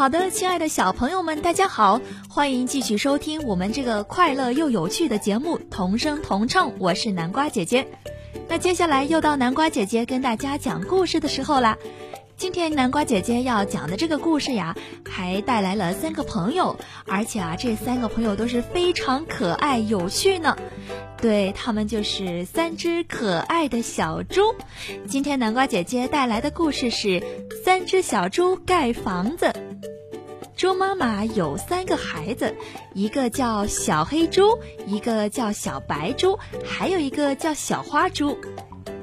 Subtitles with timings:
[0.00, 7.86] 好的，亲爱的小朋友们，大家好，欢迎继续收听我们这个快乐又有趣的节目《同声同唱》，我是南瓜姐姐。
[8.48, 11.76] 那接下来又到南瓜姐姐跟大家讲故事的时候啦。
[12.38, 14.74] 今天南瓜姐姐要讲的这个故事呀，
[15.06, 20.56] 还带来了三个朋友，而且啊，这三个朋友都是非常可爱有趣呢。
[21.20, 24.40] 对他们就是三只可爱的小猪。
[25.06, 27.08] 今天南瓜姐姐带来的故事是
[27.62, 29.46] 《三只小猪盖房子》。
[30.56, 32.54] 猪妈妈有三个孩子，
[32.94, 38.38] 一个叫小黑猪，一个叫小白猪，还有一个叫小花猪。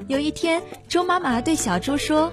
[0.08, 2.32] 有一天，猪妈妈对小猪说：“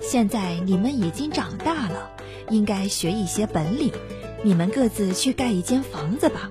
[0.00, 2.10] 现在你们已经长大了，
[2.50, 3.92] 应该学一些本领，
[4.42, 6.50] 你们各自去盖一间房子吧。”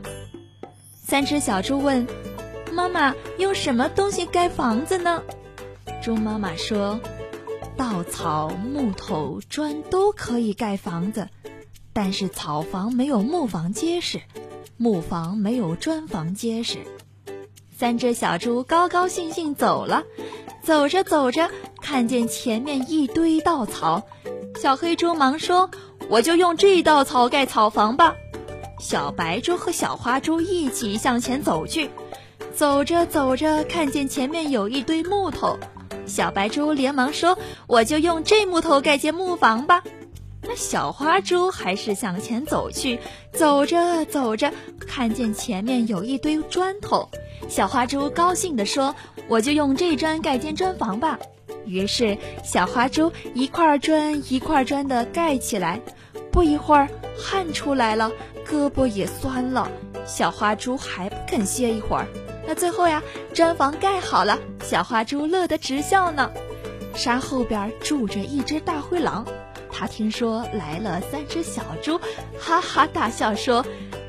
[0.93, 2.05] 三只小猪问。
[2.73, 5.23] 妈妈用什么东西盖房子呢？
[6.03, 6.99] 猪妈妈说
[7.77, 11.29] ：“稻草、木头、砖都可以盖房子，
[11.93, 14.21] 但是草房没有木房结实，
[14.77, 16.79] 木房没有砖房结实。”
[17.77, 20.03] 三只小猪高高兴兴走了，
[20.63, 24.07] 走着走着，看见前面一堆稻草，
[24.59, 25.69] 小黑猪忙说
[26.09, 28.15] ：“我就用这稻草盖草房吧。”
[28.81, 31.91] 小白猪和小花猪一起向前走去。
[32.55, 35.59] 走着走着，看见前面有一堆木头，
[36.07, 39.83] 小白猪连忙说：“我就用这木头盖间木房吧。”
[40.41, 42.99] 那小花猪还是向前走去，
[43.33, 47.09] 走着走着，看见前面有一堆砖头，
[47.49, 48.95] 小花猪高兴地说
[49.27, 51.19] ：“我就用这砖盖间砖房吧。”
[51.65, 55.81] 于是小花猪一块砖一块砖的盖起来，
[56.31, 58.09] 不一会儿汗出来了，
[58.49, 59.69] 胳膊也酸了，
[60.05, 62.07] 小花猪还不肯歇一会儿。
[62.47, 63.03] 那最后呀，
[63.33, 66.31] 砖房盖好了，小花猪乐得直笑呢。
[66.95, 69.25] 山后边住着一只大灰狼，
[69.69, 71.99] 他听说来了三只小猪，
[72.39, 73.65] 哈哈大笑说：“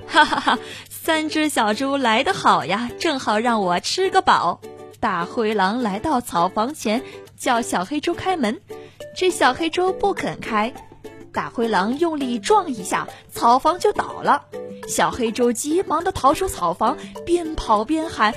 [0.07, 4.61] 哈哈哈，三只小猪来得好呀，正好让我吃个饱。”
[5.01, 7.03] 大灰狼来到草房前，
[7.37, 8.61] 叫小黑猪开门，
[9.17, 10.73] 这小黑猪不肯开，
[11.33, 14.45] 大灰狼用力撞一下，草房就倒了。
[14.89, 18.35] 小黑猪急忙地逃出草房，边跑边喊：“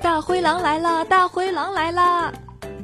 [0.00, 1.04] 大灰狼来了！
[1.04, 2.32] 大灰狼来了！”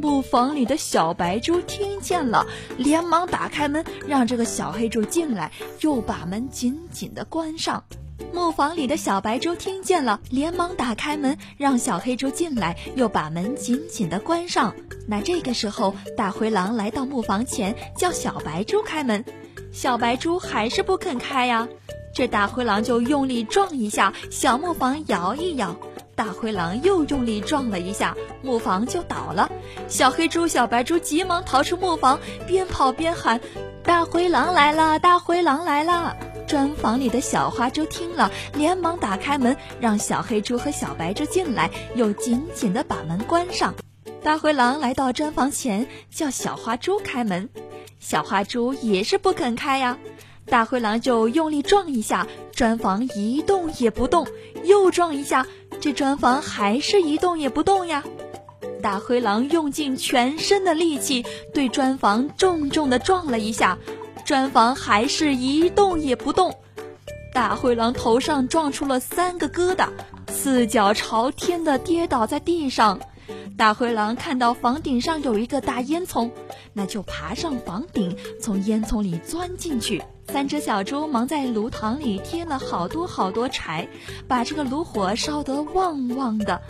[0.00, 7.84] 木房里的小白猪听见了，连忙打开门，让这个小黑猪进来，又把门紧紧地关上。
[8.32, 14.74] 木房里的小白猪听见了，连忙打开门，让小黑猪进来，又把门紧紧地关上。
[15.06, 19.24] 那这个时候，大灰狼来到木房前，叫小白猪开门，
[19.72, 21.68] 小白猪还是不肯开呀。
[22.14, 25.76] 这大灰狼就用力撞一下，小木房摇一摇。
[26.14, 29.50] 大灰狼又用力撞了一下，木房就倒了。
[29.88, 33.40] 小黑猪、小白猪急忙逃出木房，边跑边喊
[33.82, 35.00] ：“大灰狼来了！
[35.00, 36.16] 大灰狼来了！”
[36.46, 43.74] 砖房里的小花猪听了，连忙打开门，让小黑猪和小白猪进来，又紧紧地把门关上。
[44.22, 47.48] 大灰狼来到砖房前，叫小花猪开门，
[47.98, 49.98] 小花猪也是不肯开呀。
[50.46, 54.24] 大灰狼就用力撞一下，砖房一动也不动；
[54.62, 55.46] 又撞一下，
[55.80, 58.04] 这砖房还是一动也不动呀。
[58.82, 61.24] 大灰狼用尽全身的力气，
[61.54, 63.78] 对砖房重重地撞了一下，
[64.24, 66.54] 砖房还是一动也不动。
[67.32, 69.88] 大灰狼头上撞出了三个疙瘩，
[70.28, 73.00] 四脚朝天的跌倒在地上。
[73.56, 76.30] 大灰狼看到房顶上有一个大烟囱，
[76.72, 80.02] 那就爬上房顶，从烟囱里钻进去。
[80.28, 83.86] 三只小猪忙在炉膛里添了好多好多柴，
[84.26, 86.60] 把这个炉火烧得旺旺的。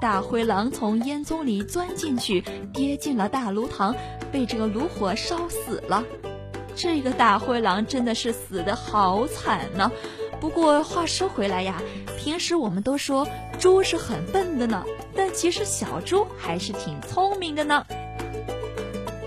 [0.00, 3.94] 大灰狼从烟囱里钻进去，跌进了大炉膛，
[4.32, 6.04] 被这个炉火烧死了。
[6.74, 9.90] 这个大灰狼真的是死得好惨呢。
[10.40, 11.82] 不过话说回来呀，
[12.18, 17.84] 平时我们都说猪是很笨的呢，但其实小猪还是挺聪明的呢。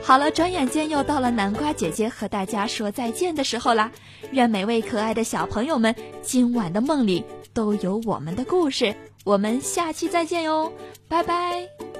[0.02, 3.92] 好了，转眼间又到了南瓜姐姐和大家说再见的时候啦。
[4.32, 7.24] 愿每位可爱的小朋友们今晚的梦里
[7.54, 8.96] 都有我们的故事。
[9.24, 10.74] 我们下期再见哟，
[11.08, 11.93] 拜拜。